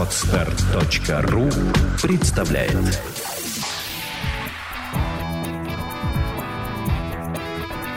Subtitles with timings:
[0.00, 1.50] Отстар.ру
[2.00, 3.02] представляет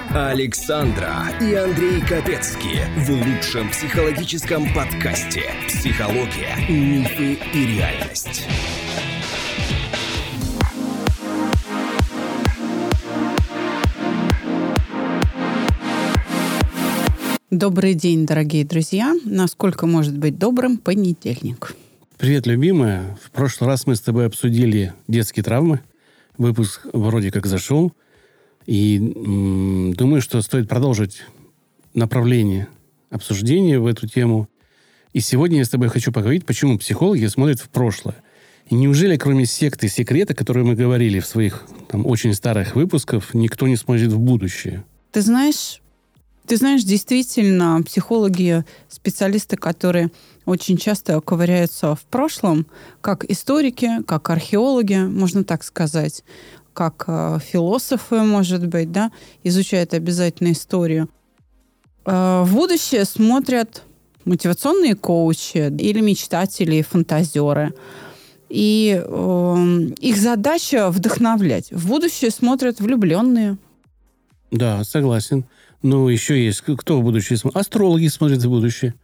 [0.10, 8.48] Александра и Андрей Капецки в лучшем психологическом подкасте «Психология, мифы и реальность».
[17.50, 19.16] Добрый день, дорогие друзья.
[19.24, 21.78] Насколько может быть добрым понедельник?
[22.24, 23.18] Привет, любимая.
[23.22, 25.82] В прошлый раз мы с тобой обсудили детские травмы.
[26.38, 27.92] Выпуск вроде как зашел.
[28.66, 31.24] И м, думаю, что стоит продолжить
[31.94, 32.70] направление
[33.10, 34.48] обсуждения в эту тему.
[35.12, 38.16] И сегодня я с тобой хочу поговорить, почему психологи смотрят в прошлое.
[38.70, 43.68] И неужели, кроме секты секрета, которые мы говорили в своих там, очень старых выпусках, никто
[43.68, 44.86] не смотрит в будущее?
[45.12, 45.82] Ты знаешь,
[46.46, 50.12] ты знаешь, действительно, психологи, специалисты, которые
[50.46, 52.66] очень часто ковыряются в прошлом,
[53.02, 56.24] как историки, как археологи, можно так сказать,
[56.74, 59.12] как э, философы, может быть, да,
[59.44, 61.10] изучают обязательно историю.
[62.06, 63.84] Э, в будущее смотрят
[64.26, 67.74] мотивационные коучи или мечтатели, фантазеры.
[68.50, 69.56] И э,
[70.00, 71.72] их задача вдохновлять.
[71.72, 73.58] В будущее смотрят влюбленные.
[74.52, 75.46] Да, согласен.
[75.84, 77.60] Ну, еще есть кто в будущее смотрит?
[77.60, 78.96] Астрологи смотрят в будущее.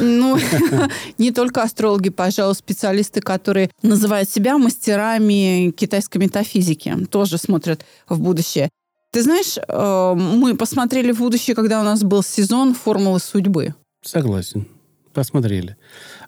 [0.00, 0.38] Ну,
[1.18, 8.68] не только астрологи, пожалуй, специалисты, которые называют себя мастерами китайской метафизики, тоже смотрят в будущее.
[9.10, 13.74] Ты знаешь, э, мы посмотрели в будущее, когда у нас был сезон «Формулы судьбы».
[14.02, 14.66] Согласен.
[15.12, 15.76] Посмотрели.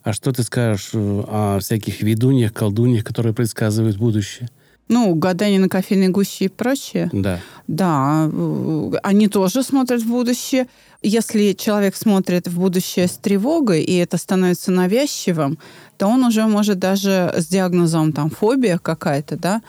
[0.05, 4.49] А что ты скажешь э, о всяких ведуньях, колдуньях, которые предсказывают будущее?
[4.89, 7.11] Ну, гадание на кофейной гуще и прочее.
[7.13, 7.41] Да.
[7.67, 10.69] Да, э, они тоже смотрят в будущее.
[11.03, 15.59] Если человек смотрит в будущее с тревогой, и это становится навязчивым,
[15.99, 19.63] то он уже может даже с диагнозом там фобия какая-то, да,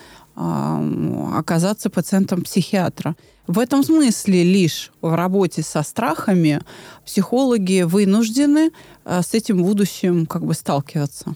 [1.36, 3.16] оказаться пациентом психиатра.
[3.48, 6.62] В этом смысле лишь в работе со страхами
[7.06, 8.72] психологи вынуждены
[9.06, 11.36] э, с этим будущим как бы сталкиваться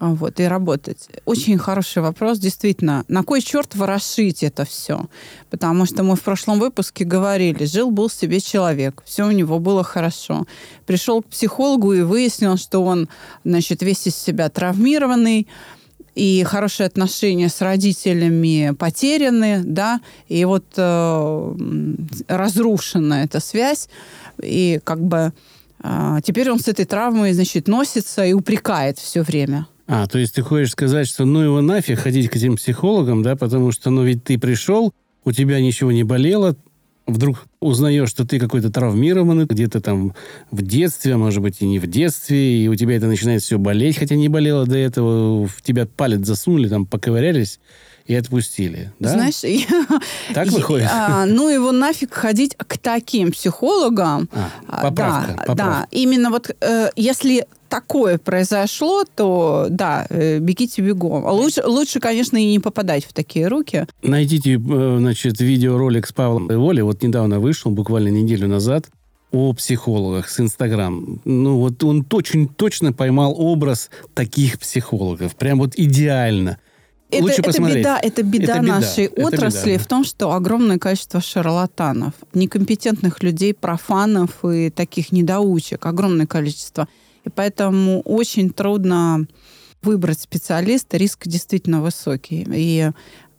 [0.00, 1.08] вот, и работать.
[1.24, 3.04] Очень хороший вопрос, действительно.
[3.08, 5.06] На кой черт ворошить это все?
[5.50, 10.46] Потому что мы в прошлом выпуске говорили, жил-был себе человек, все у него было хорошо.
[10.86, 13.08] Пришел к психологу и выяснил, что он,
[13.44, 15.48] значит, весь из себя травмированный,
[16.14, 21.54] и хорошие отношения с родителями потеряны, да, и вот э,
[22.26, 23.88] разрушена эта связь,
[24.42, 25.32] и как бы
[25.82, 29.68] э, теперь он с этой травмой, значит, носится и упрекает все время.
[29.88, 33.36] А, то есть ты хочешь сказать, что ну его нафиг ходить к этим психологам, да,
[33.36, 34.92] потому что, ну ведь ты пришел,
[35.24, 36.56] у тебя ничего не болело,
[37.06, 40.14] вдруг узнаешь, что ты какой-то травмированный, где-то там
[40.50, 43.58] в детстве, а может быть и не в детстве, и у тебя это начинает все
[43.58, 47.58] болеть, хотя не болело до этого, в тебя палец засунули, там поковырялись,
[48.08, 48.92] и отпустили.
[48.98, 49.10] Да?
[49.10, 49.42] Знаешь,
[50.34, 50.88] так выходит.
[50.90, 54.30] А, ну его нафиг ходить к таким психологам.
[54.66, 55.54] А, поправка, да, поправка.
[55.56, 61.24] да, именно вот э, если такое произошло, то да, э, бегите бегом.
[61.26, 63.86] Лучше, лучше, конечно, и не попадать в такие руки.
[64.02, 66.80] Найдите, э, значит, видеоролик с Павлом Воли.
[66.80, 68.86] Вот недавно вышел, буквально неделю назад,
[69.30, 71.20] о психологах с Инстаграм.
[71.24, 75.36] Ну, вот он очень точно поймал образ таких психологов.
[75.36, 76.58] Прям вот идеально.
[77.10, 77.78] Это, Лучше это посмотреть.
[77.78, 79.84] беда, это беда Это беда, нашей это отрасли беда, да.
[79.84, 86.86] в том, что огромное количество шарлатанов, некомпетентных людей, профанов и таких недоучек, огромное количество.
[87.28, 89.26] И поэтому очень трудно
[89.82, 92.46] выбрать специалиста, риск действительно высокий.
[92.52, 92.90] И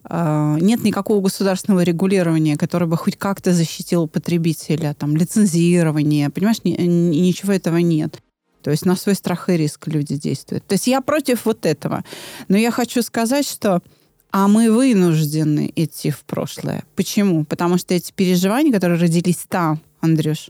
[0.03, 6.79] э, нет никакого государственного регулирования, которое бы хоть как-то защитило потребителя, там, лицензирование, понимаешь, ни-
[6.81, 8.22] ни- ничего этого нет.
[8.61, 10.66] То есть на свой страх и риск люди действуют.
[10.67, 12.03] То есть я против вот этого.
[12.47, 13.81] Но я хочу сказать, что
[14.31, 16.83] а мы вынуждены идти в прошлое.
[16.95, 17.45] Почему?
[17.45, 20.49] Потому что эти переживания, которые родились там, Андрюш,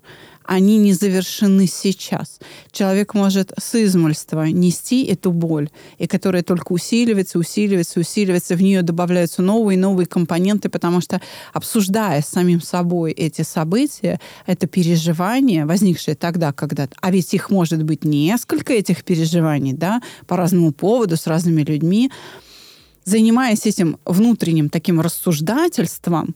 [0.49, 2.39] они не завершены сейчас.
[2.71, 5.69] Человек может с измольства нести эту боль,
[5.99, 11.21] и которая только усиливается, усиливается, усиливается, в нее добавляются новые и новые компоненты, потому что,
[11.53, 16.89] обсуждая с самим собой эти события, это переживание, возникшее тогда, когда...
[16.99, 22.09] А ведь их может быть несколько, этих переживаний, да, по разному поводу, с разными людьми,
[23.05, 26.35] занимаясь этим внутренним таким рассуждательством,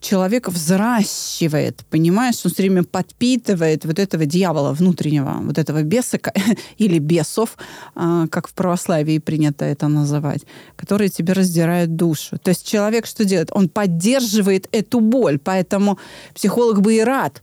[0.00, 6.18] человек взращивает, понимаешь, он все время подпитывает вот этого дьявола внутреннего, вот этого беса
[6.78, 7.56] или бесов,
[7.94, 10.44] а, как в православии принято это называть,
[10.76, 12.38] которые тебе раздирают душу.
[12.38, 13.50] То есть человек что делает?
[13.52, 15.98] Он поддерживает эту боль, поэтому
[16.34, 17.42] психолог бы и рад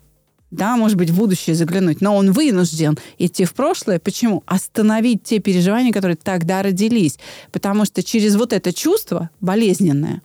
[0.52, 4.00] да, может быть, в будущее заглянуть, но он вынужден идти в прошлое.
[4.00, 4.44] Почему?
[4.46, 7.18] Остановить те переживания, которые тогда родились.
[7.52, 10.22] Потому что через вот это чувство болезненное,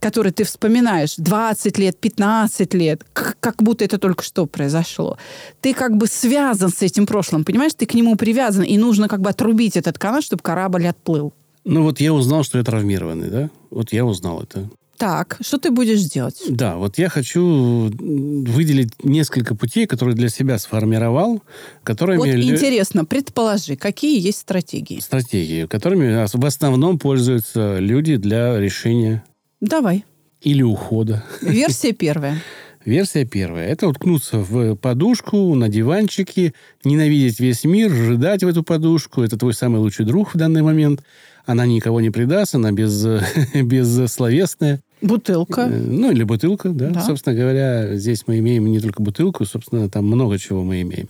[0.00, 5.18] которое ты вспоминаешь 20 лет, 15 лет, как будто это только что произошло,
[5.60, 7.74] ты как бы связан с этим прошлым, понимаешь?
[7.74, 11.32] Ты к нему привязан, и нужно как бы отрубить этот канат, чтобы корабль отплыл.
[11.64, 13.50] Ну вот я узнал, что я травмированный, да?
[13.70, 14.68] Вот я узнал это.
[14.98, 16.40] Так, что ты будешь делать?
[16.48, 21.42] Да, вот я хочу выделить несколько путей, которые для себя сформировал,
[21.82, 22.18] которыми...
[22.18, 25.00] Вот интересно, предположи, какие есть стратегии?
[25.00, 29.22] Стратегии, которыми в основном пользуются люди для решения...
[29.60, 30.04] Давай.
[30.42, 31.24] Или ухода.
[31.42, 32.42] Версия первая.
[32.84, 33.66] Версия первая.
[33.68, 36.52] Это уткнуться в подушку, на диванчике,
[36.84, 39.22] ненавидеть весь мир, рыдать в эту подушку.
[39.22, 41.02] Это твой самый лучший друг в данный момент.
[41.46, 43.04] Она никого не предаст, она без,
[43.54, 44.80] бессловесная.
[45.00, 45.62] Бутылка.
[45.62, 46.90] Э, ну, или бутылка, да.
[46.90, 47.02] да.
[47.02, 51.08] Собственно говоря, здесь мы имеем не только бутылку, собственно, там много чего мы имеем.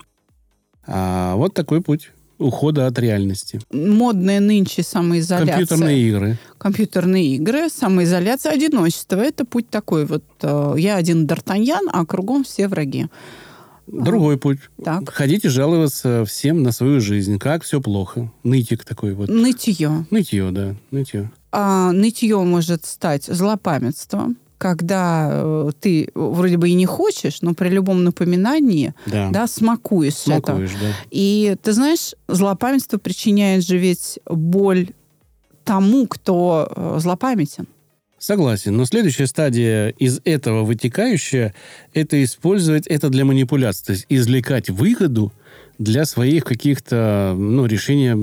[0.87, 3.61] А вот такой путь ухода от реальности.
[3.73, 5.57] Модные нынче самоизоляция.
[5.57, 6.39] Компьютерные игры.
[6.59, 9.17] Компьютерные игры, самоизоляция, одиночество.
[9.17, 10.25] Это путь такой вот.
[10.43, 13.07] Э, я один Д'Артаньян, а кругом все враги.
[13.87, 14.59] Другой путь.
[14.85, 15.09] Так.
[15.11, 17.39] Ходите жаловаться всем на свою жизнь.
[17.39, 18.33] Как все плохо.
[18.43, 19.29] Нытик такой вот.
[19.29, 20.07] Нытье.
[20.11, 20.75] Нытье, да.
[20.91, 21.31] Нытье.
[21.53, 27.69] А, нытье может стать злопамятством когда э, ты вроде бы и не хочешь, но при
[27.69, 29.31] любом напоминании да.
[29.31, 30.81] Да, смакуешь, смакуешь это.
[30.81, 30.93] Да.
[31.11, 34.91] И ты знаешь, злопамятство причиняет же ведь боль
[35.65, 37.67] тому, кто э, злопамятен.
[38.19, 41.55] Согласен, но следующая стадия из этого вытекающая–
[41.93, 45.33] это использовать это для манипуляции, то есть извлекать выгоду
[45.79, 48.19] для своих каких-то ну, решения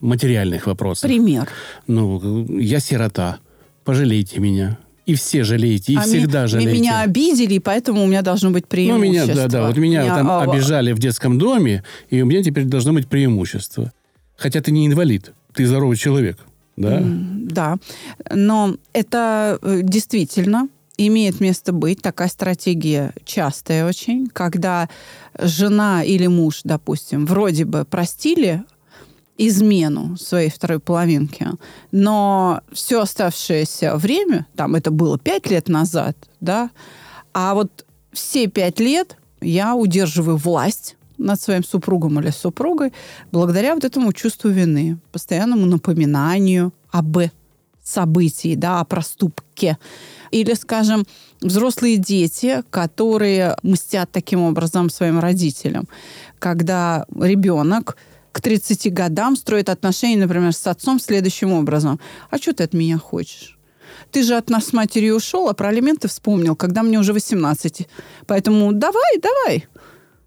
[0.00, 1.08] материальных вопросов.
[1.08, 1.48] Пример.
[1.88, 3.40] Ну, я сирота,
[3.84, 4.78] пожалейте меня.
[5.06, 6.80] И все жалеете, и а всегда ми, жалеете.
[6.80, 9.26] Меня обидели, поэтому у меня должно быть преимущество.
[9.26, 9.66] Ну, меня, да, да.
[9.66, 13.06] Вот меня, меня там а, обижали в детском доме, и у меня теперь должно быть
[13.06, 13.92] преимущество.
[14.36, 16.38] Хотя ты не инвалид, ты здоровый человек.
[16.76, 17.02] Да?
[17.04, 17.76] Да.
[18.32, 22.02] Но это э, действительно имеет место быть.
[22.02, 24.88] Такая стратегия частая очень, когда
[25.38, 28.62] жена или муж, допустим, вроде бы простили
[29.36, 31.46] измену своей второй половинки,
[31.90, 36.70] но все оставшееся время, там это было пять лет назад, да,
[37.32, 42.92] а вот все пять лет я удерживаю власть над своим супругом или супругой
[43.32, 47.18] благодаря вот этому чувству вины, постоянному напоминанию об
[47.82, 49.78] событии, да, о проступке.
[50.30, 51.04] Или, скажем,
[51.40, 55.86] взрослые дети, которые мстят таким образом своим родителям.
[56.38, 57.96] Когда ребенок
[58.34, 62.00] к 30 годам строит отношения, например, с отцом следующим образом.
[62.30, 63.56] А что ты от меня хочешь?
[64.10, 67.88] Ты же от нас с матерью ушел, а про алименты вспомнил, когда мне уже 18.
[68.26, 69.68] Поэтому давай, давай.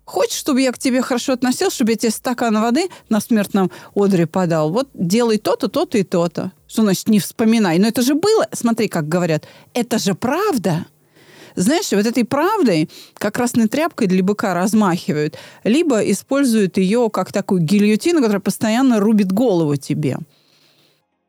[0.06, 4.26] Хочешь, чтобы я к тебе хорошо относился, чтобы я тебе стакан воды на смертном одре
[4.26, 4.72] подал?
[4.72, 6.54] Вот делай то-то, то-то и то-то.
[6.66, 7.78] Что значит не вспоминай?
[7.78, 10.86] Но это же было, смотри, как говорят, это же правда.
[11.58, 17.62] Знаешь, вот этой правдой, как красной тряпкой для быка размахивают, либо используют ее как такую
[17.62, 20.18] гильотину, которая постоянно рубит голову тебе.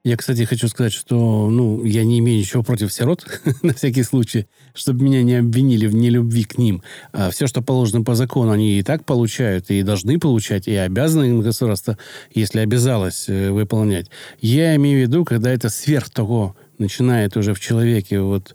[0.05, 3.27] Я, кстати, хочу сказать, что ну, я не имею ничего против сирот,
[3.63, 6.83] на всякий случай, чтобы меня не обвинили в нелюбви к ним.
[7.13, 11.25] А все, что положено по закону, они и так получают, и должны получать, и обязаны
[11.25, 11.97] им государство,
[12.35, 14.11] если обязалось э, выполнять.
[14.43, 18.55] Я имею в виду, когда это сверх того начинает уже в человеке вот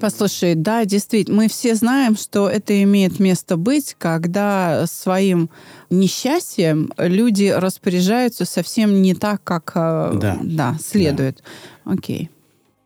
[0.00, 5.50] Послушай, да, действительно, мы все знаем, что это имеет место быть, когда своим
[5.90, 10.38] несчастьем люди распоряжаются совсем не так, как э, да.
[10.42, 11.42] Да, следует.
[11.84, 11.92] Да.
[11.92, 12.30] Окей.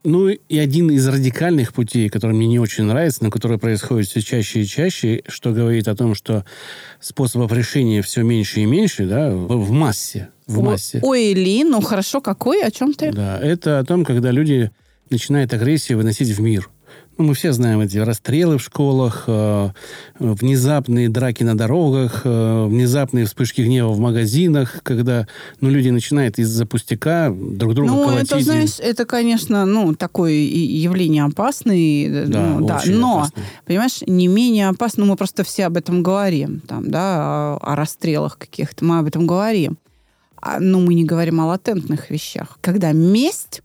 [0.03, 4.23] Ну и один из радикальных путей, который мне не очень нравится, но который происходит все
[4.23, 6.47] чаще и чаще, что говорит о том, что
[7.01, 10.31] способов решения все меньше и меньше, да, в массе.
[10.47, 11.01] В массе.
[11.03, 13.13] Ой, Ли, ну хорошо, какой, о чем ты?
[13.13, 14.71] Да, это о том, когда люди
[15.11, 16.71] начинают агрессию выносить в мир.
[17.21, 19.69] Ну, мы все знаем эти расстрелы в школах, э,
[20.19, 25.27] внезапные драки на дорогах, э, внезапные вспышки гнева в магазинах, когда
[25.61, 28.33] ну, люди начинают из-за пустяка друг друга ну, колотить.
[28.33, 32.27] это, знаешь, это, конечно, ну, такое явление опасное.
[32.27, 32.81] Да, ну, да.
[32.87, 33.45] Но, опасное.
[33.67, 38.39] понимаешь, не менее опасно, мы просто все об этом говорим, там, да, о, о расстрелах
[38.39, 39.77] каких-то, мы об этом говорим.
[40.41, 42.57] А, но мы не говорим о латентных вещах.
[42.63, 43.61] Когда месть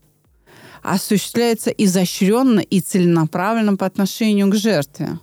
[0.94, 5.20] осуществляется изощренно и целенаправленно по отношению к жертве.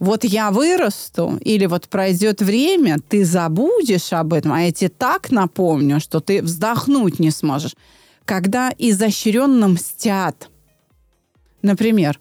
[0.00, 5.30] Вот я вырасту, или вот пройдет время, ты забудешь об этом, а я тебе так
[5.30, 7.74] напомню, что ты вздохнуть не сможешь.
[8.24, 10.48] Когда изощренно мстят.
[11.62, 12.18] Например,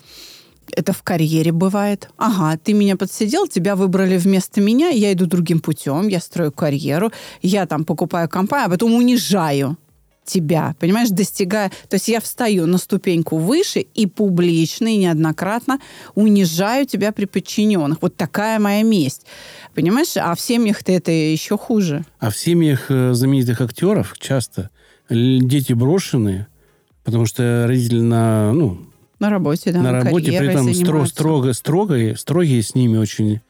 [0.76, 2.10] Это в карьере бывает.
[2.18, 7.12] Ага, ты меня подсидел, тебя выбрали вместо меня, я иду другим путем, я строю карьеру,
[7.42, 9.78] я там покупаю компанию, а потом унижаю
[10.26, 11.70] тебя, понимаешь, достигая...
[11.90, 15.80] То есть я встаю на ступеньку выше и публично, и неоднократно
[16.16, 18.02] унижаю тебя при подчиненных.
[18.02, 19.26] Вот такая моя месть.
[19.74, 20.16] Понимаешь?
[20.18, 22.06] А в семьях-то это еще хуже.
[22.20, 24.70] А в семьях э, знаменитых актеров часто
[25.10, 26.48] дети брошенные,
[27.04, 28.80] потому что родители на, ну,
[29.20, 33.42] на работе, да, на работе, при этом стро, строго, строго, строгие с ними очень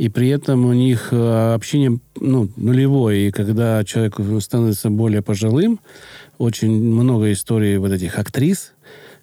[0.00, 3.28] и при этом у них э, общение ну, нулевое.
[3.28, 5.78] И когда человек становится более пожилым,
[6.38, 8.72] очень много историй вот этих актрис,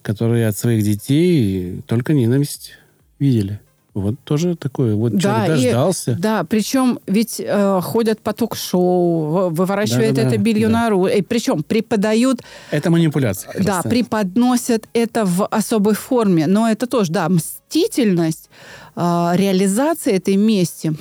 [0.04, 2.74] которые от своих детей только ненависть
[3.18, 3.60] видели.
[3.98, 4.96] Вот тоже такое.
[4.96, 6.12] Вот да, человек дождался.
[6.12, 10.74] И, да, причем ведь э, ходят по ток-шоу, выворачивают да, да, это белье да.
[10.74, 11.08] наружу.
[11.08, 12.42] И причем преподают...
[12.70, 13.54] Это манипуляция.
[13.58, 13.90] Да, просто.
[13.90, 16.46] преподносят это в особой форме.
[16.46, 18.50] Но это тоже, да, мстительность,
[18.96, 20.94] э, реализация этой мести.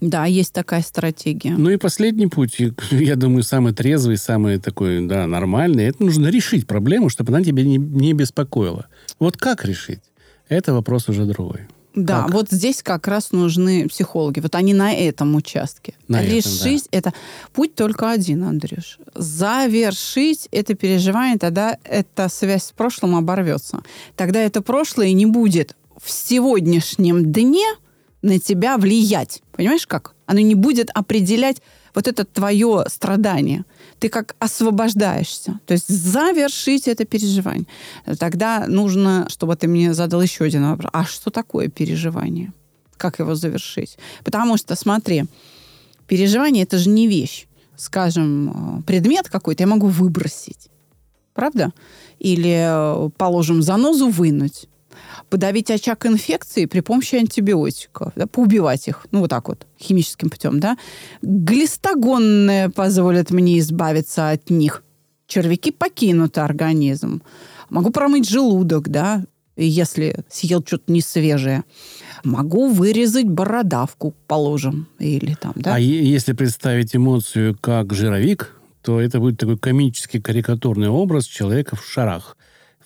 [0.00, 1.54] Да, есть такая стратегия.
[1.56, 2.58] Ну и последний путь,
[2.90, 5.84] я думаю, самый трезвый, самый такой, да, нормальный.
[5.84, 8.88] Это нужно решить проблему, чтобы она тебя не, не беспокоила.
[9.18, 10.00] Вот как решить?
[10.50, 11.60] Это вопрос уже другой.
[11.94, 12.32] Да, как?
[12.32, 14.40] вот здесь как раз нужны психологи.
[14.40, 15.94] Вот они на этом участке.
[16.08, 16.98] На Решить этом, да.
[16.98, 17.14] это
[17.52, 18.98] путь только один, Андрюш.
[19.14, 23.82] Завершить это переживание, тогда эта связь с прошлым оборвется.
[24.16, 27.66] Тогда это прошлое не будет в сегодняшнем дне
[28.22, 29.42] на тебя влиять.
[29.52, 30.14] Понимаешь как?
[30.26, 31.62] Оно не будет определять
[31.94, 33.64] вот это твое страдание.
[34.04, 35.60] Ты как освобождаешься.
[35.64, 37.66] То есть завершить это переживание.
[38.18, 40.90] Тогда нужно, чтобы ты мне задал еще один вопрос.
[40.92, 42.52] А что такое переживание?
[42.98, 43.96] Как его завершить?
[44.22, 45.24] Потому что, смотри,
[46.06, 47.46] переживание это же не вещь.
[47.76, 50.68] Скажем, предмет какой-то я могу выбросить.
[51.32, 51.72] Правда?
[52.18, 54.68] Или, положим, занозу вынуть
[55.34, 60.60] подавить очаг инфекции при помощи антибиотиков, да, поубивать их, ну вот так вот, химическим путем,
[60.60, 60.78] да.
[61.22, 64.84] Глистогонное позволит мне избавиться от них.
[65.26, 67.20] Червяки покинут организм.
[67.68, 69.24] Могу промыть желудок, да,
[69.56, 71.64] если съел что-то не свежее.
[72.22, 75.74] Могу вырезать бородавку, положим, или там, да.
[75.74, 81.84] А если представить эмоцию как жировик, то это будет такой комический карикатурный образ человека в
[81.84, 82.36] шарах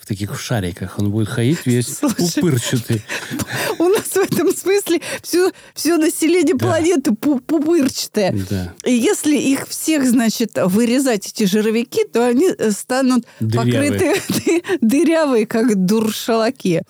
[0.09, 0.99] в таких шариках.
[0.99, 3.03] Он будет ходить весь Слушай, упырчатый.
[3.79, 6.67] У нас в этом смысле все, все население да.
[6.67, 8.35] планеты пупырчатое.
[8.49, 8.75] Да.
[8.87, 13.93] И если их всех, значит, вырезать, эти жировики, то они э, станут дырявые.
[13.93, 16.85] покрыты дырявые, как дуршалаки.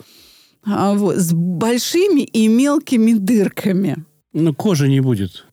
[0.64, 4.04] А, вот, с большими и мелкими дырками.
[4.32, 5.44] Ну, кожи не будет.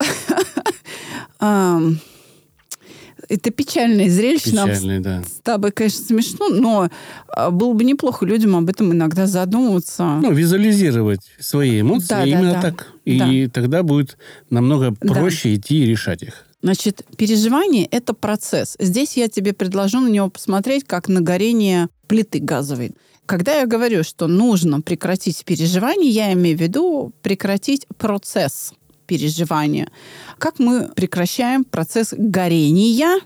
[3.30, 4.52] Это печальное зрелище.
[4.52, 5.24] Печальное, да.
[5.24, 6.90] С тобой, конечно, смешно, но
[7.28, 10.20] а, было бы неплохо людям об этом иногда задумываться.
[10.22, 12.72] Ну, визуализировать свои эмоции да, именно да, да.
[12.72, 12.88] так.
[13.06, 13.52] И да.
[13.52, 14.18] тогда будет
[14.50, 15.56] намного проще да.
[15.56, 16.46] идти и решать их.
[16.62, 18.76] Значит, переживание– это процесс.
[18.80, 22.94] Здесь я тебе предложу на него посмотреть, как на горение плиты газовой.
[23.28, 28.74] Когда я говорю, что нужно прекратить переживание, я имею в виду прекратить процесс
[29.06, 29.90] переживания.
[30.38, 33.20] Как мы прекращаем процесс горения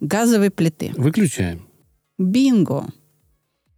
[0.00, 0.92] газовой плиты?
[0.96, 1.66] Выключаем.
[2.18, 2.86] Бинго.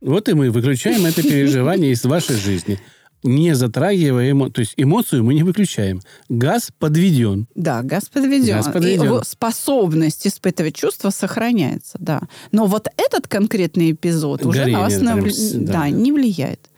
[0.00, 2.78] Вот и мы выключаем это переживание из вашей жизни.
[3.24, 4.48] Не затрагивая эмо...
[4.48, 6.00] То есть эмоцию мы не выключаем.
[6.28, 7.48] Газ подведен.
[7.56, 8.54] Да, газ подведен.
[8.54, 9.02] Газ подведен.
[9.02, 12.20] И его способность испытывать чувства сохраняется, да.
[12.52, 15.72] Но вот этот конкретный эпизод Горение, уже на вас прям, да.
[15.72, 16.70] Да, не влияет.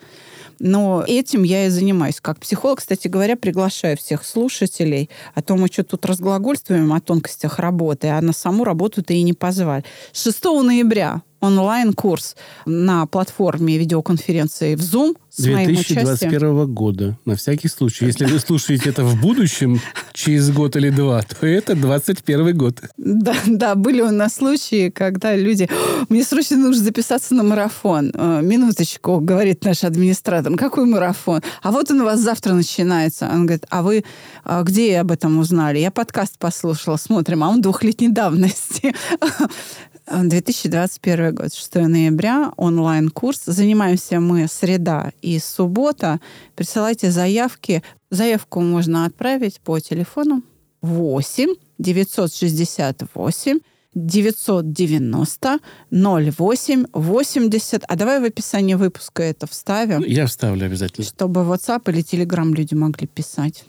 [0.60, 2.20] Но этим я и занимаюсь.
[2.20, 5.08] Как психолог, кстати говоря, приглашаю всех слушателей.
[5.34, 9.32] А то мы что тут разглагольствуем о тонкостях работы, а на саму работу-то и не
[9.32, 9.84] позвали.
[10.12, 17.16] 6 ноября онлайн-курс на платформе видеоконференции в Zoom с 2021 года.
[17.24, 18.06] На всякий случай.
[18.06, 19.80] Если вы слушаете это в будущем,
[20.12, 22.80] через год или два, то это 21 год.
[22.96, 25.68] Да, да, были у нас случаи, когда люди...
[26.08, 28.12] Мне срочно нужно записаться на марафон.
[28.14, 30.56] «Э, минуточку, говорит наш администратор.
[30.56, 31.42] Какой марафон?
[31.62, 33.28] А вот он у вас завтра начинается.
[33.32, 34.04] Он говорит, а вы
[34.44, 35.78] а где об этом узнали?
[35.78, 38.94] Я подкаст послушала, смотрим, а он двухлетней давности.
[40.06, 43.42] 2021 год, 6 ноября, онлайн-курс.
[43.46, 46.20] Занимаемся мы среда и суббота.
[46.56, 47.82] Присылайте заявки.
[48.10, 50.42] Заявку можно отправить по телефону
[50.82, 53.58] 8 968
[53.94, 55.58] 990
[55.90, 57.84] 08 80.
[57.86, 60.02] А давай в описании выпуска это вставим.
[60.04, 61.06] Я вставлю обязательно.
[61.06, 63.64] Чтобы WhatsApp или Telegram люди могли писать.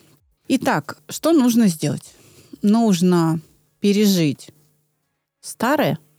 [0.48, 2.14] Итак, что нужно сделать?
[2.62, 3.40] Нужно
[3.80, 4.50] пережить
[5.42, 5.98] старое–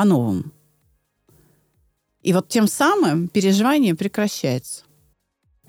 [0.00, 0.44] по-новому.
[2.22, 4.84] И вот тем самым переживание прекращается.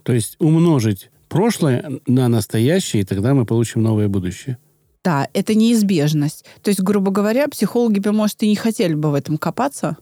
[0.03, 4.57] То есть умножить прошлое на настоящее, и тогда мы получим новое будущее.
[5.03, 6.45] Да, это неизбежность.
[6.61, 9.97] То есть, грубо говоря, психологи бы, может, и не хотели бы в этом копаться,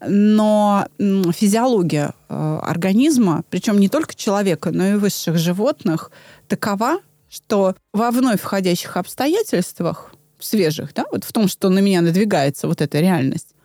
[0.00, 6.10] но физиология э, организма, причем не только человека, но и высших животных,
[6.48, 12.68] такова, что во вновь входящих обстоятельствах, свежих, да, вот в том, что на меня надвигается
[12.68, 13.55] вот эта реальность,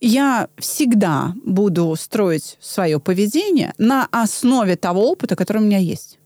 [0.00, 6.18] я всегда буду строить свое поведение на основе того опыта, который у меня есть.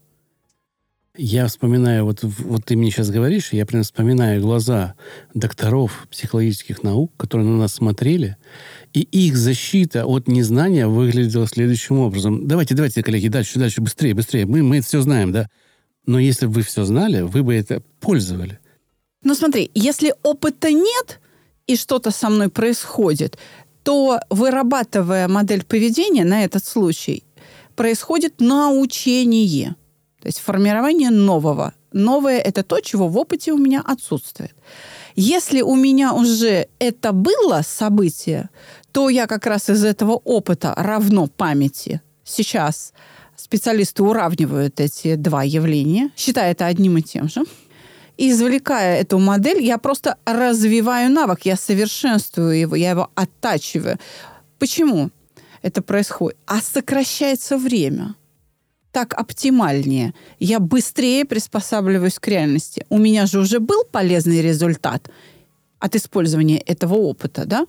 [1.14, 4.94] Я вспоминаю, вот, вот ты мне сейчас говоришь, я прям вспоминаю глаза
[5.34, 8.38] докторов психологических наук, которые на нас смотрели,
[8.94, 12.48] и их защита от незнания выглядела следующим образом.
[12.48, 14.46] Давайте, давайте, коллеги, дальше, дальше, быстрее, быстрее.
[14.46, 15.50] Мы, мы это все знаем, да?
[16.06, 18.58] Но если бы вы все знали, вы бы это пользовали.
[19.22, 21.20] Ну смотри, если опыта нет,
[21.66, 23.38] и что-то со мной происходит,
[23.82, 27.24] то вырабатывая модель поведения на этот случай,
[27.74, 29.76] происходит научение.
[30.20, 31.74] То есть формирование нового.
[31.92, 34.54] Новое– это то, чего в опыте у меня отсутствует.
[35.14, 38.48] Если у меня уже это было событие,
[38.92, 42.00] то я как раз из этого опыта равно памяти.
[42.24, 42.92] Сейчас
[43.36, 47.42] специалисты уравнивают эти два явления, считая это одним и тем же.
[48.18, 53.98] Извлекая эту модель, я просто развиваю навык, я совершенствую его, я его оттачиваю.
[54.58, 55.10] Почему
[55.62, 56.36] это происходит?
[56.46, 58.14] А сокращается время.
[58.92, 60.12] Так оптимальнее.
[60.38, 62.84] Я быстрее приспосабливаюсь к реальности.
[62.90, 65.10] У меня же уже был полезный результат
[65.78, 67.66] от использования этого опыта, да?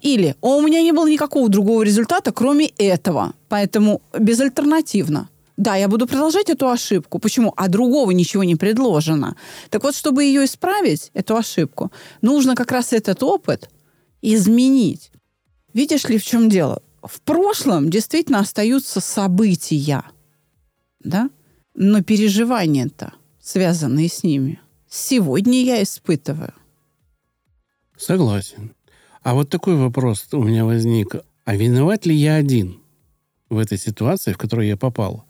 [0.00, 3.34] Или у меня не было никакого другого результата, кроме этого.
[3.48, 5.28] Поэтому безальтернативно.
[5.56, 7.18] Да, я буду продолжать эту ошибку.
[7.18, 7.52] Почему?
[7.56, 9.36] А другого ничего не предложено.
[9.70, 11.92] Так вот, чтобы ее исправить, эту ошибку,
[12.22, 13.70] нужно как раз этот опыт
[14.20, 15.12] изменить.
[15.72, 16.82] Видишь ли, в чем дело?
[17.02, 20.02] В прошлом действительно остаются события,
[21.00, 21.30] да?
[21.74, 26.54] Но переживания-то, связанные с ними, сегодня я испытываю.
[27.96, 28.74] Согласен.
[29.22, 31.16] А вот такой вопрос у меня возник.
[31.44, 32.80] А виноват ли я один
[33.50, 35.26] в этой ситуации, в которую я попал?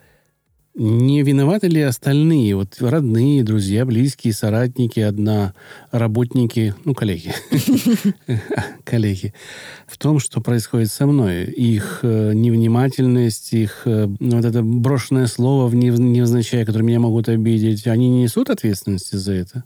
[0.76, 5.54] Не виноваты ли остальные, вот родные, друзья, близкие, соратники, одна,
[5.92, 7.32] работники, ну, коллеги,
[8.84, 9.32] коллеги,
[9.86, 11.44] в том, что происходит со мной?
[11.44, 18.08] Их э, невнимательность, их э, вот это брошенное слово невзначай, которое меня могут обидеть, они
[18.08, 19.64] не несут ответственности за это?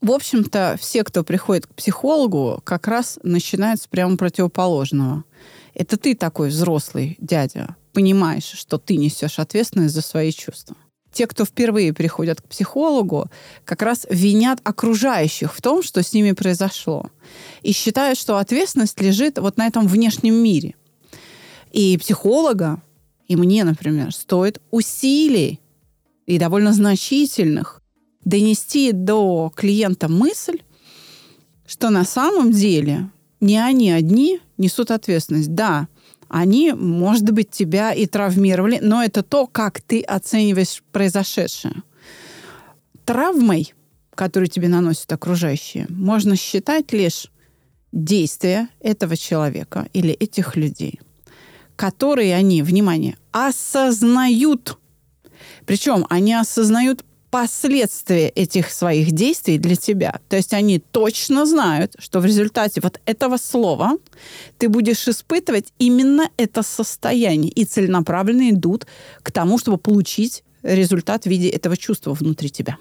[0.00, 5.22] В общем-то, все, кто приходит к психологу, как раз начинают с прямо противоположного.
[5.74, 10.76] Это ты такой взрослый дядя, понимаешь, что ты несешь ответственность за свои чувства.
[11.12, 13.28] Те, кто впервые приходят к психологу,
[13.64, 17.10] как раз винят окружающих в том, что с ними произошло.
[17.62, 20.76] И считают, что ответственность лежит вот на этом внешнем мире.
[21.72, 22.80] И психолога,
[23.26, 25.60] и мне, например, стоит усилий,
[26.26, 27.82] и довольно значительных,
[28.24, 30.60] донести до клиента мысль,
[31.66, 35.54] что на самом деле не они одни несут ответственность.
[35.54, 35.88] Да,
[36.30, 41.82] они, может быть, тебя и травмировали, но это то, как ты оцениваешь произошедшее.
[43.04, 43.74] Травмой,
[44.14, 47.26] которую тебе наносят окружающие, можно считать лишь
[47.90, 51.00] действия этого человека или этих людей,
[51.74, 54.78] которые они, внимание, осознают.
[55.66, 60.20] Причем они осознают последствия этих своих действий для тебя.
[60.28, 63.92] То есть они точно знают, что в результате вот этого слова
[64.58, 68.86] ты будешь испытывать именно это состояние и целенаправленно идут
[69.22, 72.76] к тому, чтобы получить результат в виде этого чувства внутри тебя.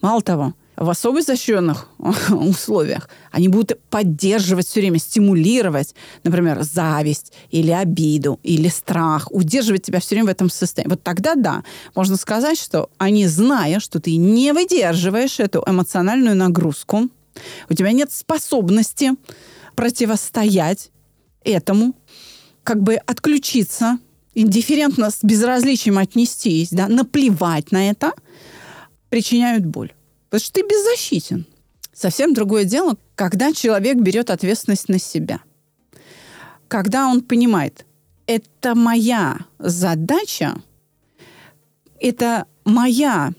[0.00, 1.88] Мало того, в особо изощренных
[2.30, 10.00] условиях они будут поддерживать все время, стимулировать, например, зависть или обиду, или страх, удерживать тебя
[10.00, 10.90] все время в этом состоянии.
[10.90, 11.64] Вот тогда да,
[11.94, 17.10] можно сказать, что они, зная, что ты не выдерживаешь эту эмоциональную нагрузку,
[17.68, 19.10] у тебя нет способности
[19.76, 20.90] противостоять
[21.44, 21.94] этому,
[22.64, 23.98] как бы отключиться,
[24.34, 28.12] индифферентно с безразличием отнестись, да, наплевать на это,
[29.10, 29.92] причиняют боль.
[30.30, 31.44] Потому что ты беззащитен.
[31.92, 35.40] Совсем другое дело, когда человек берет ответственность на себя.
[36.68, 37.84] Когда он понимает,
[38.26, 40.62] это моя задача,
[41.98, 43.32] это моя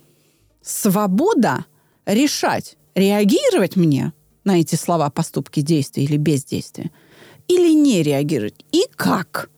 [0.62, 1.66] свобода
[2.06, 4.12] решать, реагировать мне
[4.44, 6.92] на эти слова, поступки, действия или бездействия,
[7.48, 8.66] или не реагировать.
[8.74, 9.50] И как?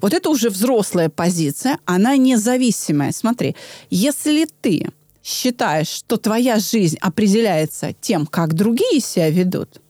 [0.00, 3.12] Вот это уже взрослая позиция, она независимая.
[3.12, 3.54] Смотри,
[3.88, 4.88] если ты
[5.24, 9.80] считаешь, что твоя жизнь определяется тем, как другие себя ведут,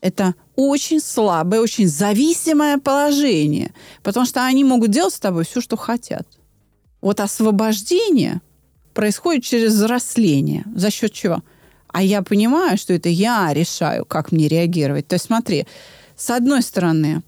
[0.00, 5.76] это очень слабое, очень зависимое положение, потому что они могут делать с тобой все, что
[5.76, 6.26] хотят.
[7.00, 8.40] Вот освобождение
[8.94, 10.64] происходит через взросление.
[10.74, 11.42] За счет чего?
[11.88, 15.08] А я понимаю, что это я решаю, как мне реагировать.
[15.08, 15.66] То есть смотри,
[16.16, 17.22] с одной стороны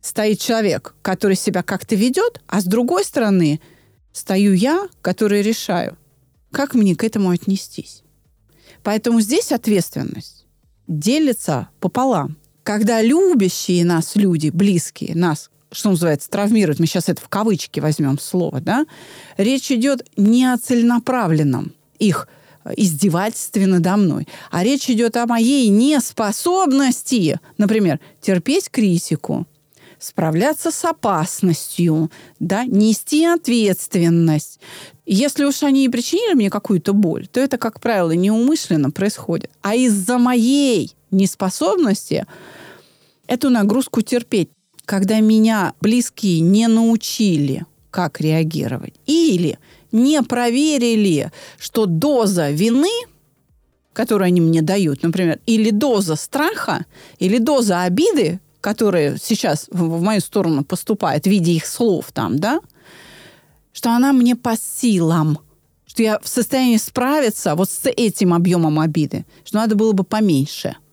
[0.00, 3.60] стоит человек, который себя как-то ведет, а с другой стороны
[4.12, 5.96] стою я, который решаю,
[6.50, 8.02] как мне к этому отнестись.
[8.82, 10.46] Поэтому здесь ответственность
[10.86, 12.36] делится пополам.
[12.62, 18.18] Когда любящие нас люди, близкие нас, что называется, травмируют, мы сейчас это в кавычки возьмем
[18.18, 18.86] слово, да,
[19.36, 22.28] речь идет не о целенаправленном их
[22.76, 29.46] издевательстве надо мной, а речь идет о моей неспособности, например, терпеть критику,
[29.98, 34.60] справляться с опасностью, да, нести ответственность.
[35.04, 39.50] Если уж они и причинили мне какую-то боль, то это, как правило, неумышленно происходит.
[39.62, 42.26] А из-за моей неспособности
[43.26, 44.50] эту нагрузку терпеть,
[44.84, 49.58] когда меня близкие не научили, как реагировать, или
[49.92, 52.90] не проверили, что доза вины
[53.96, 56.84] которую они мне дают, например, или доза страха,
[57.18, 62.58] или доза обиды, которая сейчас в мою сторону поступает в виде их слов там, да,
[63.72, 65.38] что она мне по силам,
[65.86, 70.74] что я в состоянии справиться вот с этим объемом обиды, что надо было бы поменьше–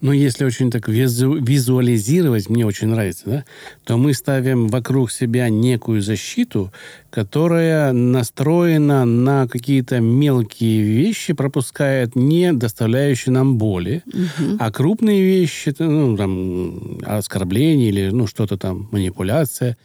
[0.00, 3.44] ну, если очень так визу визуализировать, мне очень нравится, да,
[3.84, 6.72] то мы ставим вокруг себя некую защиту,
[7.10, 14.56] которая настроена на какие-то мелкие вещи, пропускает не доставляющие нам боли, угу.
[14.60, 19.76] а крупные вещи, ну, там, оскорбление или ну, что-то там, манипуляция,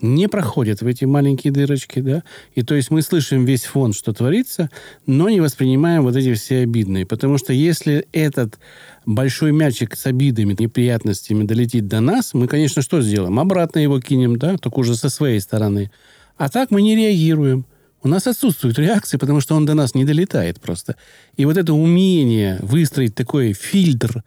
[0.00, 2.22] не проходят в эти маленькие дырочки, да,
[2.54, 4.70] и то есть мы слышим весь фон, что творится,
[5.06, 8.58] но не воспринимаем вот эти все обидные, потому что если этот
[9.08, 13.40] большой мячик с обидами, неприятностями долетит до нас, мы, конечно, что сделаем?
[13.40, 15.90] Обратно его кинем, да, только уже со своей стороны.
[16.36, 17.64] А так мы не реагируем.
[18.02, 20.96] У нас отсутствует реакция, потому что он до нас не долетает просто.
[21.36, 24.22] И вот это умение выстроить такой фильтр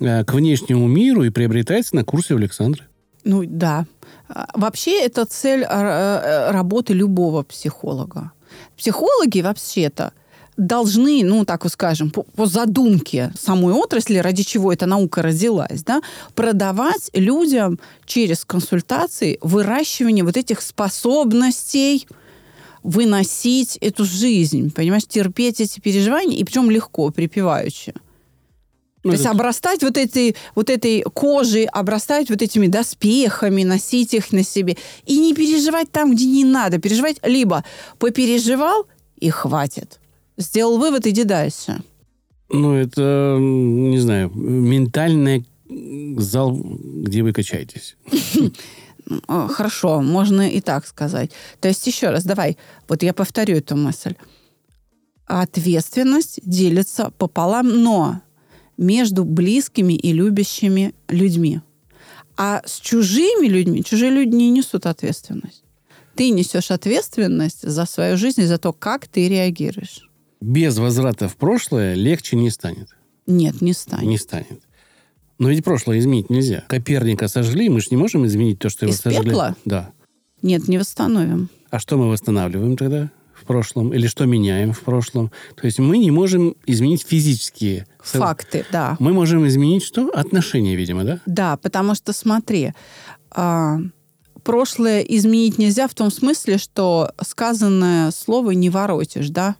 [0.00, 2.84] э, к внешнему миру и приобретается на курсе у Александры.
[3.24, 3.86] Ну да.
[4.28, 8.32] А, вообще это цель а, э, работы любого психолога.
[8.76, 10.12] Психологи вообще-то
[10.56, 15.82] должны, ну, так вот скажем, по, по задумке самой отрасли, ради чего эта наука родилась,
[15.82, 16.02] да,
[16.34, 22.06] продавать людям через консультации выращивание вот этих способностей
[22.82, 27.94] выносить эту жизнь, понимаешь, терпеть эти переживания, и причем легко, припеваючи.
[29.02, 34.32] Ну, То есть обрастать вот этой, вот этой кожей, обрастать вот этими доспехами, носить их
[34.32, 34.76] на себе.
[35.04, 36.78] И не переживать там, где не надо.
[36.78, 37.64] Переживать либо
[37.98, 40.00] попереживал и хватит
[40.36, 41.82] сделал вывод, иди дальше.
[42.48, 45.44] Ну, это, не знаю, ментальный
[46.16, 47.96] зал, где вы качаетесь.
[49.28, 51.30] Хорошо, можно и так сказать.
[51.60, 52.56] То есть, еще раз, давай,
[52.88, 54.14] вот я повторю эту мысль.
[55.26, 58.20] Ответственность делится пополам, но
[58.76, 61.60] между близкими и любящими людьми.
[62.36, 65.64] А с чужими людьми, чужие люди не несут ответственность.
[66.14, 70.06] Ты несешь ответственность за свою жизнь и за то, как ты реагируешь
[70.40, 72.88] без возврата в прошлое легче не станет.
[73.26, 74.06] Нет, не станет.
[74.06, 74.62] Не станет.
[75.38, 76.64] Но ведь прошлое изменить нельзя.
[76.68, 79.30] Коперника сожгли, мы же не можем изменить то, что Из его сожгли.
[79.30, 79.56] Пекла?
[79.64, 79.90] Да.
[80.42, 81.48] Нет, не восстановим.
[81.70, 83.92] А что мы восстанавливаем тогда в прошлом?
[83.92, 85.30] Или что меняем в прошлом?
[85.56, 87.86] То есть мы не можем изменить физические...
[88.02, 88.96] Факты, да.
[88.98, 90.08] Мы можем изменить что?
[90.10, 91.20] Отношения, видимо, да?
[91.26, 92.72] Да, потому что, смотри,
[93.30, 93.78] а,
[94.42, 99.56] прошлое изменить нельзя в том смысле, что сказанное слово не воротишь, да?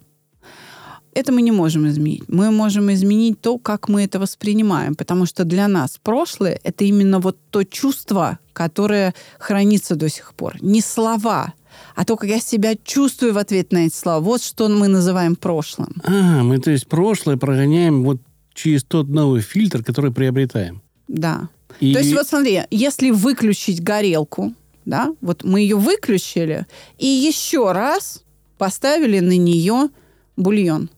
[1.17, 2.23] Это мы не можем изменить.
[2.27, 7.19] Мы можем изменить то, как мы это воспринимаем, потому что для нас прошлое— это именно
[7.19, 10.57] вот то чувство, которое хранится до сих пор.
[10.61, 11.53] Не слова,
[11.95, 14.19] а то, как я себя чувствую в ответ на эти слова.
[14.19, 15.95] Вот что мы называем прошлым.
[16.03, 18.21] А, мы, то есть, прошлое прогоняем вот
[18.53, 20.81] через тот новый фильтр, который приобретаем.
[21.07, 21.49] Да.
[21.79, 21.93] И...
[21.93, 24.53] То есть, вот смотри, если выключить горелку,
[24.85, 26.65] да, вот мы ее выключили,
[26.99, 28.23] и еще раз
[28.57, 29.89] поставили на нее
[30.35, 30.89] бульон.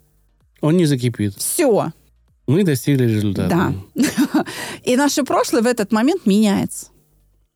[0.61, 1.35] Он не закипит.
[1.35, 1.91] Все.
[2.47, 3.73] Мы достигли результата.
[3.95, 4.45] Да.
[4.83, 6.87] И наше прошлое в этот момент меняется.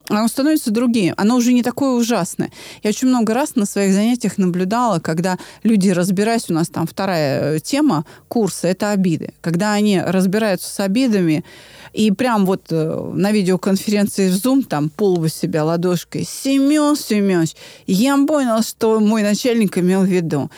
[0.09, 1.13] Оно становится другим.
[1.17, 2.51] Оно уже не такое ужасное.
[2.83, 7.55] Я очень много раз на своих занятиях наблюдала, когда люди, разбираясь, у нас там вторая
[7.55, 9.33] э, тема курса, это обиды.
[9.39, 11.45] Когда они разбираются с обидами,
[11.93, 16.25] и прям вот э, на видеоконференции в Zoom там пол себя ладошкой.
[16.25, 17.55] Семен Семенович,
[17.87, 20.51] я понял, что мой начальник имел в виду.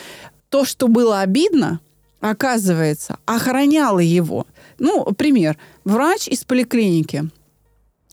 [0.49, 1.81] То, что было обидно,
[2.29, 4.47] оказывается, охраняла его.
[4.79, 5.57] Ну, пример.
[5.83, 7.29] Врач из поликлиники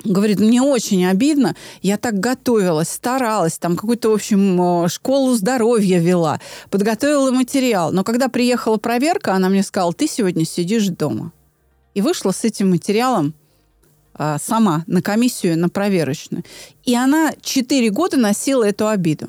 [0.04, 6.40] Говорит, мне очень обидно, я так готовилась, старалась, там какую-то, в общем, школу здоровья вела,
[6.70, 7.92] подготовила материал.
[7.92, 11.32] Но когда приехала проверка, она мне сказала, ты сегодня сидишь дома.
[11.94, 13.32] И вышла с этим материалом
[14.14, 16.42] а, сама на комиссию, на проверочную.
[16.84, 19.28] И она четыре года носила эту обиду.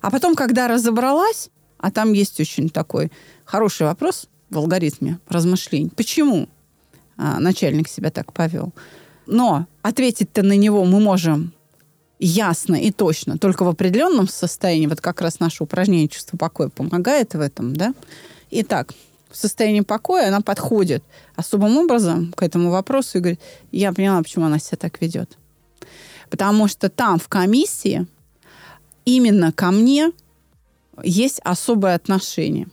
[0.00, 3.10] А потом, когда разобралась, а там есть очень такой
[3.46, 5.90] хороший вопрос в алгоритме размышлений.
[5.96, 6.48] Почему
[7.16, 8.74] а, начальник себя так повел?
[9.26, 11.52] Но ответить-то на него мы можем
[12.18, 14.86] ясно и точно только в определенном состоянии.
[14.86, 17.94] Вот как раз наше упражнение чувство покоя помогает в этом, да?
[18.50, 18.94] Итак,
[19.30, 21.02] в состоянии покоя она подходит
[21.34, 23.40] особым образом к этому вопросу и говорит,
[23.72, 25.36] я поняла, почему она себя так ведет.
[26.30, 28.06] Потому что там, в комиссии,
[29.04, 30.12] именно ко мне
[31.02, 32.68] есть особое отношение.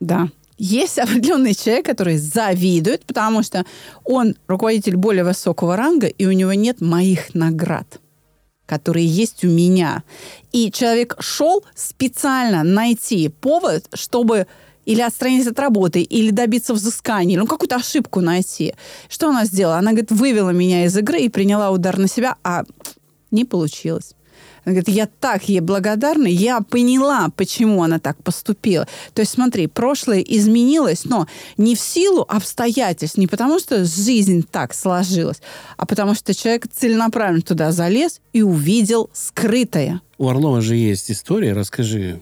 [0.00, 0.28] Да
[0.58, 3.64] есть определенный человек, который завидует, потому что
[4.04, 8.00] он руководитель более высокого ранга, и у него нет моих наград
[8.68, 10.02] которые есть у меня.
[10.50, 14.48] И человек шел специально найти повод, чтобы
[14.84, 18.74] или отстраниться от работы, или добиться взыскания, ну, какую-то ошибку найти.
[19.08, 19.76] Что она сделала?
[19.76, 22.64] Она, говорит, вывела меня из игры и приняла удар на себя, а
[23.30, 24.16] не получилось.
[24.66, 28.88] Она говорит, я так ей благодарна, я поняла, почему она так поступила.
[29.14, 34.74] То есть, смотри, прошлое изменилось, но не в силу обстоятельств, не потому что жизнь так
[34.74, 35.40] сложилась,
[35.76, 40.00] а потому что человек целенаправленно туда залез и увидел скрытое.
[40.18, 42.18] У Орлова же есть история, расскажи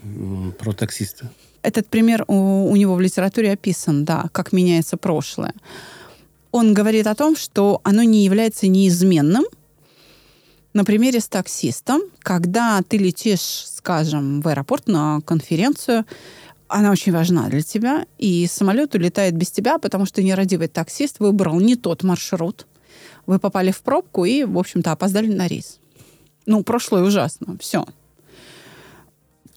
[0.59, 1.31] про таксиста.
[1.63, 5.55] Этот пример у, у него в литературе описан, да, как меняется прошлое.
[6.51, 9.45] Он говорит о том, что оно не является неизменным,
[10.75, 16.05] на примере с таксистом, когда ты летишь, скажем, в аэропорт на конференцию,
[16.67, 21.61] она очень важна для тебя, и самолет улетает без тебя, потому что нерадивый таксист выбрал
[21.61, 22.67] не тот маршрут.
[23.25, 25.79] Вы попали в пробку и, в общем-то, опоздали на рейс.
[26.45, 27.57] Ну, прошлое ужасно.
[27.57, 27.85] Все.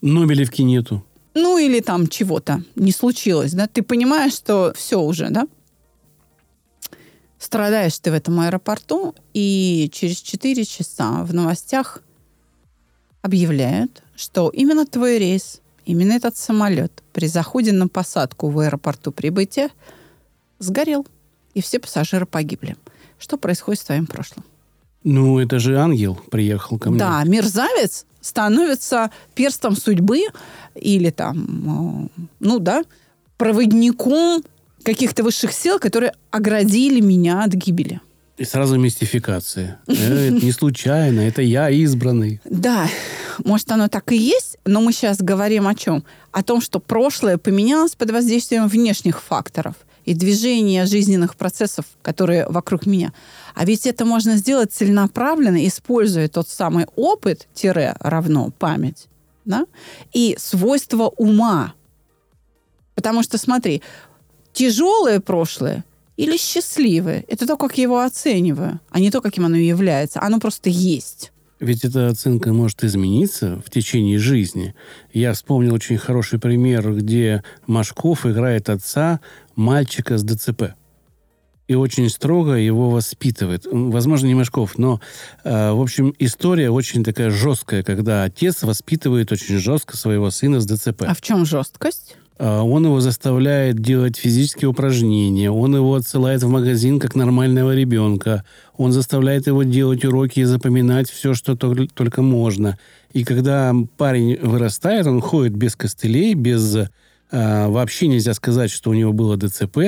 [0.01, 1.05] Нобелевки нету.
[1.35, 3.67] Ну, или там чего-то не случилось, да?
[3.67, 5.49] Ты понимаешь, что все уже, да?
[7.39, 12.03] Страдаешь ты в этом аэропорту, и через 4 часа в новостях
[13.23, 19.71] объявляют, что именно твой рейс, именно этот самолет при заходе на посадку в аэропорту прибытия
[20.59, 21.07] сгорел,
[21.55, 22.77] и все пассажиры погибли.
[23.19, 24.45] Что происходит с твоим прошлым?
[25.05, 26.99] Ну, это же ангел приехал ко мне.
[26.99, 30.23] Да, мерзавец становится перстом судьбы
[30.75, 32.83] или там, э, ну да,
[33.37, 34.43] проводником
[34.85, 38.01] каких-то высших сил, которые оградили меня от гибели.
[38.39, 39.81] И сразу мистификация.
[39.89, 42.41] Э, это не случайно, это я избранный.
[42.45, 42.89] Да,
[43.45, 46.05] может, оно так и есть, но мы сейчас говорим о чем?
[46.31, 52.87] О том, что прошлое поменялось под воздействием внешних факторов и движения жизненных процессов, которые вокруг
[52.87, 53.13] меня.
[53.55, 59.09] А ведь это можно сделать целенаправленно, используя тот самый опыт, тире равно память,
[59.45, 59.67] да?
[60.13, 61.75] и свойства ума.
[62.95, 63.83] Потому что, смотри,
[64.59, 65.85] тяжелое прошлое
[66.17, 67.25] или счастливое.
[67.29, 70.21] Это то, как я его оцениваю, а не то, каким оно является.
[70.21, 71.31] Оно просто есть.
[71.61, 74.75] Ведь эта оценка может измениться в течение жизни.
[75.13, 79.21] Я вспомнил очень хороший пример, где Машков играет отца
[79.55, 80.75] мальчика с ДЦП.
[81.69, 83.67] И очень строго его воспитывает.
[83.71, 85.01] Возможно, не Машков, но,
[85.45, 90.67] э, в общем, история очень такая жесткая, когда отец воспитывает очень жестко своего сына с
[90.67, 91.03] ДЦП.
[91.07, 92.17] А в чем жесткость?
[92.39, 98.45] А, он его заставляет делать физические упражнения, он его отсылает в магазин как нормального ребенка,
[98.77, 102.79] он заставляет его делать уроки и запоминать все, что только можно.
[103.13, 106.77] И когда парень вырастает, он ходит без костылей, без...
[107.31, 109.79] А, вообще нельзя сказать, что у него было ДЦП,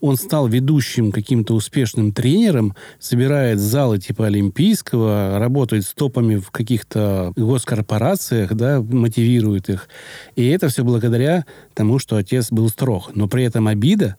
[0.00, 7.32] он стал ведущим каким-то успешным тренером, собирает залы типа Олимпийского, работает с топами в каких-то
[7.36, 9.88] госкорпорациях, да, мотивирует их.
[10.36, 13.10] И это все благодаря тому, что отец был строг.
[13.14, 14.16] Но при этом обида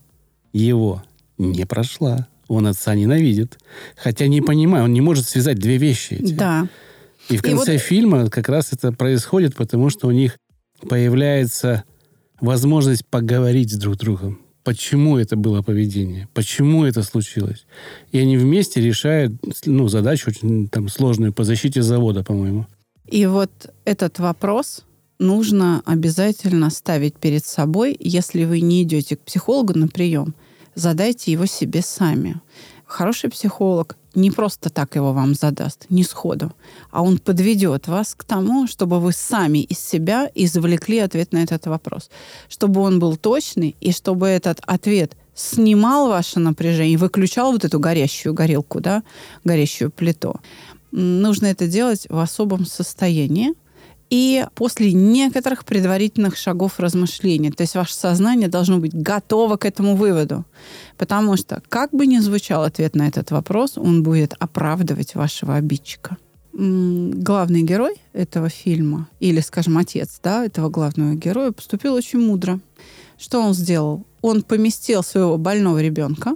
[0.54, 1.04] его
[1.38, 2.28] не прошла.
[2.48, 3.58] Он отца ненавидит.
[3.96, 6.34] Хотя не понимаю, он не может связать две вещи эти.
[6.34, 6.68] Да.
[7.30, 7.84] И в конце И вот...
[7.84, 10.38] фильма как раз это происходит, потому что у них
[10.88, 11.86] появляется
[12.40, 17.66] возможность поговорить с друг другом почему это было поведение, почему это случилось.
[18.12, 19.34] И они вместе решают
[19.66, 22.68] ну, задачу очень там, сложную по защите завода, по-моему.
[23.08, 23.52] И вот
[23.86, 24.86] этот вопрос
[25.20, 30.34] нужно обязательно ставить перед собой, если вы не идете к психологу на прием.
[30.76, 32.42] задайте его себе сами.
[32.92, 36.52] Хороший психолог не просто так его вам задаст, не сходу,
[36.90, 41.68] а он подведет вас к тому, чтобы вы сами из себя извлекли ответ на этот
[41.68, 42.10] вопрос.
[42.50, 48.34] Чтобы он был точный, и чтобы этот ответ снимал ваше напряжение, выключал вот эту горящую
[48.34, 49.04] горелку, да,
[49.46, 50.36] горящую плиту.
[50.92, 53.54] Нужно это делать в особом состоянии,
[54.12, 57.50] и после некоторых предварительных шагов размышления.
[57.52, 60.46] То есть ваше сознание должно быть готово к этому выводу.
[60.98, 66.18] Потому что, как бы ни звучал ответ на этот вопрос, он будет оправдывать вашего обидчика.
[66.54, 72.60] Главный герой этого фильма, или, скажем, отец да, этого главного героя, поступил очень мудро.
[73.18, 74.06] Что он сделал?
[74.22, 76.36] Он поместил своего больного ребенка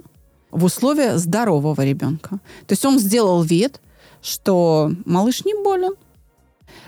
[0.50, 2.40] в условия здорового ребенка.
[2.66, 3.82] То есть он сделал вид,
[4.22, 5.92] что малыш не болен,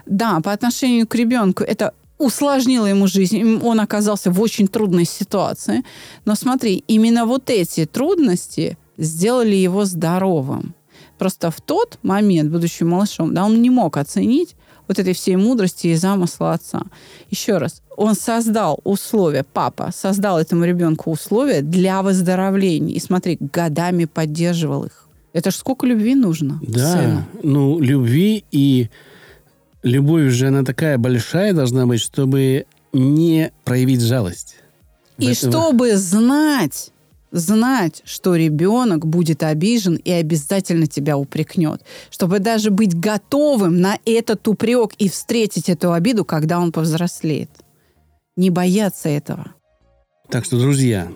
[0.07, 5.85] да, по отношению к ребенку это усложнило ему жизнь, он оказался в очень трудной ситуации.
[6.25, 10.75] Но смотри, именно вот эти трудности сделали его здоровым.
[11.19, 14.57] Просто в тот момент, будучи малышом, да, он не мог оценить
[14.88, 16.83] вот этой всей мудрости и замысла отца.
[17.31, 22.95] Еще раз, он создал условия, папа создал этому ребенку условия для выздоровления.
[22.95, 25.09] И смотри, годами поддерживал их.
[25.33, 27.25] Это ж сколько любви нужно да, сыну.
[27.43, 28.88] ну, любви и
[29.88, 34.57] любовь же, она такая большая должна быть, чтобы не проявить жалость.
[35.18, 35.53] И этого...
[35.53, 36.92] чтобы знать,
[37.31, 41.83] знать, что ребенок будет обижен и обязательно тебя упрекнет.
[42.11, 47.51] Чтобы даже быть готовым на этот упрек и встретить эту обиду, когда он повзрослеет.
[48.37, 49.55] Не бояться этого.
[50.31, 51.11] Так что, друзья,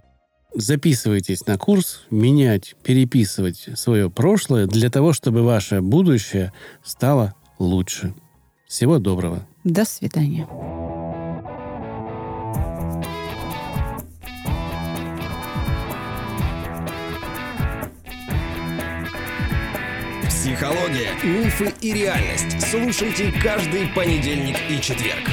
[0.55, 8.15] записывайтесь на курс «Менять, переписывать свое прошлое» для того, чтобы ваше будущее стало лучше.
[8.73, 9.47] Всего доброго.
[9.65, 10.47] До свидания.
[20.27, 22.63] Психология, мифы и реальность.
[22.71, 25.29] Слушайте каждый понедельник и четверг.